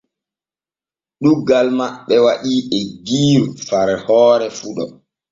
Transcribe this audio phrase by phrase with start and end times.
[1.21, 4.85] Ɗuuggal maɓɓe waɗii eggiiru far hoore fuɗo.